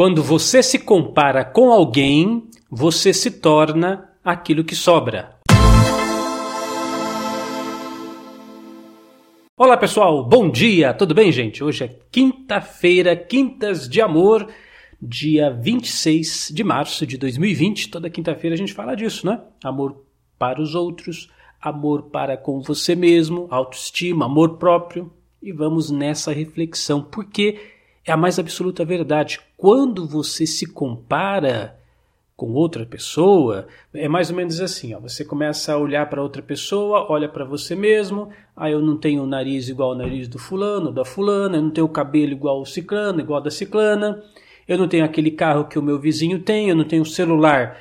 [0.00, 5.36] Quando você se compara com alguém, você se torna aquilo que sobra.
[9.58, 11.62] Olá pessoal, bom dia, tudo bem gente?
[11.62, 14.48] Hoje é quinta-feira, Quintas de Amor,
[15.02, 17.90] dia 26 de março de 2020.
[17.90, 19.38] Toda quinta-feira a gente fala disso, né?
[19.62, 20.02] Amor
[20.38, 21.28] para os outros,
[21.60, 25.12] amor para com você mesmo, autoestima, amor próprio.
[25.42, 29.40] E vamos nessa reflexão, porque é a mais absoluta verdade.
[29.56, 31.78] Quando você se compara
[32.36, 36.40] com outra pessoa, é mais ou menos assim, ó, você começa a olhar para outra
[36.40, 40.38] pessoa, olha para você mesmo, ah, eu não tenho o nariz igual ao nariz do
[40.38, 44.22] fulano, da fulana, eu não tenho o cabelo igual ao ciclano, igual da ciclana,
[44.66, 47.76] eu não tenho aquele carro que o meu vizinho tem, eu não tenho o celular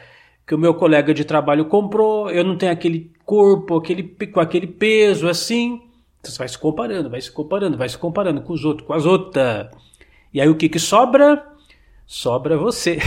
[0.49, 4.65] que o meu colega de trabalho comprou, eu não tenho aquele corpo, aquele, com aquele
[4.65, 5.79] peso assim.
[6.23, 9.05] Você vai se comparando, vai se comparando, vai se comparando com os outros, com as
[9.05, 9.67] outras.
[10.33, 11.45] E aí o que que sobra?
[12.05, 12.99] Sobra você.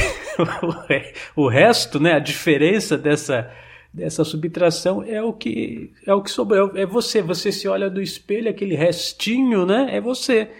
[1.37, 3.53] o resto, né, a diferença dessa
[3.93, 8.01] dessa subtração é o que é o que sobrou, é você, você se olha do
[8.01, 10.51] espelho, aquele restinho, né, é você.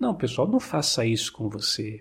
[0.00, 2.00] Não, pessoal, não faça isso com você.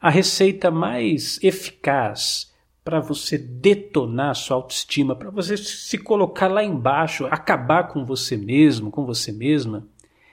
[0.00, 2.50] A receita mais eficaz
[2.82, 8.90] para você detonar sua autoestima, para você se colocar lá embaixo, acabar com você mesmo,
[8.90, 9.86] com você mesma,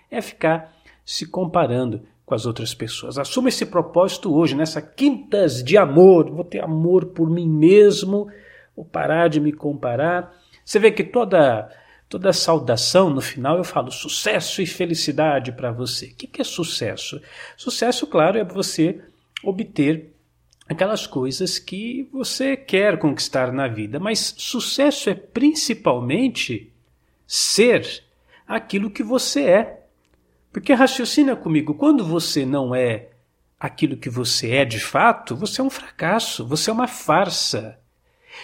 [0.10, 0.74] é ficar
[1.06, 3.18] se comparando com as outras pessoas.
[3.18, 6.30] Assuma esse propósito hoje, nessa quintas de amor.
[6.30, 8.28] Vou ter amor por mim mesmo,
[8.76, 10.36] vou parar de me comparar.
[10.64, 11.72] Você vê que toda
[12.10, 16.08] toda saudação no final eu falo sucesso e felicidade para você.
[16.08, 17.22] O que é sucesso?
[17.56, 19.02] Sucesso, claro, é você
[19.42, 20.14] obter
[20.68, 26.74] aquelas coisas que você quer conquistar na vida, mas sucesso é principalmente
[27.26, 28.04] ser
[28.46, 29.77] aquilo que você é.
[30.58, 33.10] Porque raciocina comigo, quando você não é
[33.60, 37.78] aquilo que você é de fato, você é um fracasso, você é uma farsa.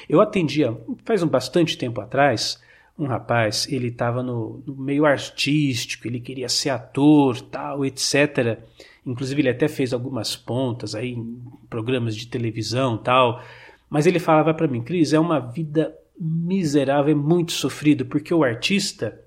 [0.07, 2.61] Eu atendia, faz um bastante tempo atrás,
[2.99, 8.59] um rapaz, ele estava no, no, meio artístico, ele queria ser ator, tal, etc.
[9.03, 13.41] Inclusive ele até fez algumas pontas aí em programas de televisão, tal.
[13.89, 18.43] Mas ele falava para mim, Cris, é uma vida miserável, é muito sofrido, porque o
[18.43, 19.19] artista,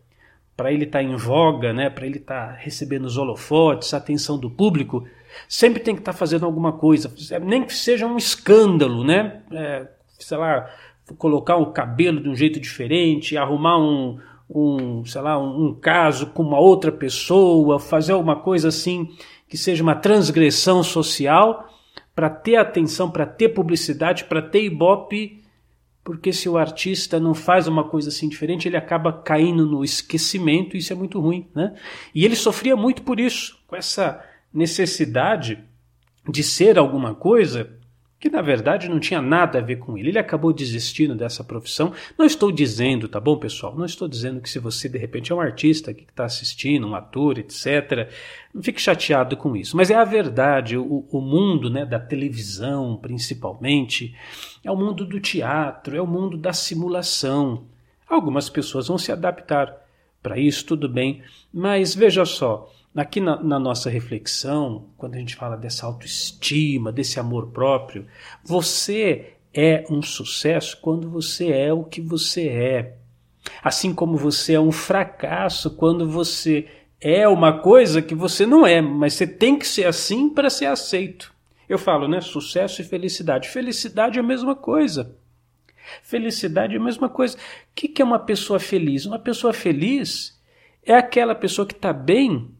[0.56, 3.98] para ele estar tá em voga, né, para ele estar tá recebendo os holofotes, a
[3.98, 5.06] atenção do público,
[5.48, 7.12] sempre tem que estar tá fazendo alguma coisa,
[7.42, 9.42] nem que seja um escândalo, né?
[9.52, 9.86] É,
[10.18, 10.70] sei lá,
[11.18, 14.18] colocar o cabelo de um jeito diferente, arrumar um,
[14.48, 19.10] um sei lá, um, um caso com uma outra pessoa, fazer alguma coisa assim
[19.48, 21.68] que seja uma transgressão social
[22.14, 25.44] para ter atenção, para ter publicidade, para ter ibope
[26.06, 30.76] porque se o artista não faz uma coisa assim diferente, ele acaba caindo no esquecimento,
[30.76, 31.74] e isso é muito ruim, né?
[32.14, 34.24] E ele sofria muito por isso, com essa
[34.54, 35.64] necessidade
[36.30, 37.76] de ser alguma coisa
[38.18, 40.08] que na verdade não tinha nada a ver com ele.
[40.08, 41.92] Ele acabou desistindo dessa profissão.
[42.18, 43.76] Não estou dizendo, tá bom, pessoal?
[43.76, 46.94] Não estou dizendo que se você de repente é um artista que está assistindo, um
[46.94, 48.08] ator, etc.,
[48.54, 49.76] não fique chateado com isso.
[49.76, 50.78] Mas é a verdade.
[50.78, 54.14] O, o mundo né, da televisão, principalmente,
[54.64, 57.64] é o mundo do teatro, é o mundo da simulação.
[58.08, 59.76] Algumas pessoas vão se adaptar
[60.22, 61.22] para isso, tudo bem.
[61.52, 62.72] Mas veja só.
[62.96, 68.06] Aqui na, na, nossa reflexão, quando a gente fala dessa autoestima, desse amor próprio,
[68.42, 72.96] você é um sucesso quando você é o que você é.
[73.62, 76.66] Assim como você é um fracasso quando você
[76.98, 80.66] é uma coisa que você não é, mas você tem que ser assim para ser
[80.66, 81.34] aceito.
[81.68, 82.22] Eu falo, né?
[82.22, 83.50] Sucesso e felicidade.
[83.50, 85.14] Felicidade é a mesma coisa.
[86.02, 87.36] Felicidade é a mesma coisa.
[87.36, 87.40] O
[87.74, 89.04] que é uma pessoa feliz?
[89.04, 90.40] Uma pessoa feliz
[90.82, 92.55] é aquela pessoa que está bem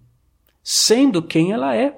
[0.69, 1.97] sendo quem ela é.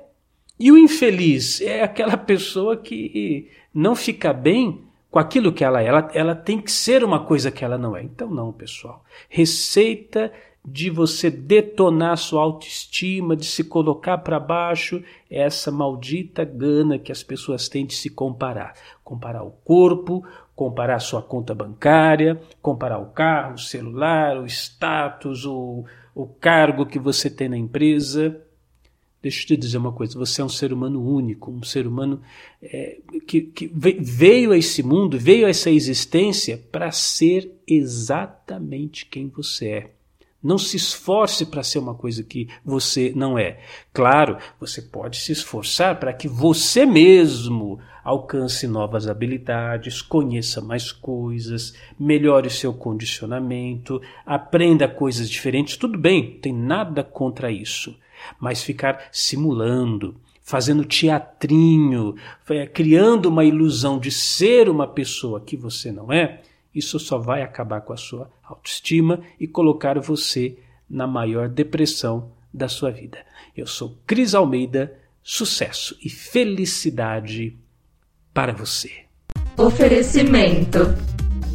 [0.60, 5.86] E o infeliz é aquela pessoa que não fica bem com aquilo que ela é.
[5.86, 8.02] Ela, ela tem que ser uma coisa que ela não é.
[8.02, 9.02] Então, não, pessoal.
[9.26, 10.30] Receita
[10.62, 17.10] de você detonar sua autoestima, de se colocar para baixo, é essa maldita gana que
[17.10, 18.74] as pessoas têm de se comparar.
[19.02, 20.22] Comparar o corpo,
[20.54, 26.98] comparar sua conta bancária, comparar o carro, o celular, o status, o, o cargo que
[26.98, 28.42] você tem na empresa.
[29.20, 32.20] Deixa eu te dizer uma coisa: você é um ser humano único, um ser humano
[32.62, 39.28] é, que, que veio a esse mundo, veio a essa existência para ser exatamente quem
[39.28, 39.90] você é.
[40.40, 43.58] Não se esforce para ser uma coisa que você não é.
[43.92, 51.74] Claro, você pode se esforçar para que você mesmo alcance novas habilidades, conheça mais coisas,
[51.98, 55.76] melhore seu condicionamento, aprenda coisas diferentes.
[55.76, 57.98] Tudo bem, tem nada contra isso.
[58.40, 62.14] Mas ficar simulando, fazendo teatrinho,
[62.72, 66.40] criando uma ilusão de ser uma pessoa que você não é,
[66.74, 72.68] isso só vai acabar com a sua autoestima e colocar você na maior depressão da
[72.68, 73.18] sua vida.
[73.56, 77.56] Eu sou Cris Almeida, sucesso e felicidade
[78.32, 78.90] para você.
[79.56, 80.78] Oferecimento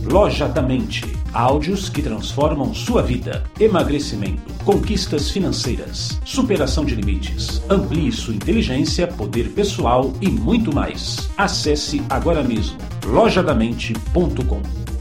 [0.04, 1.23] Loja da Mente.
[1.34, 3.44] Áudios que transformam sua vida.
[3.60, 7.62] Emagrecimento, conquistas financeiras, superação de limites.
[7.70, 11.30] Amplie sua inteligência, poder pessoal e muito mais.
[11.36, 14.93] Acesse agora mesmo lojadamente.com.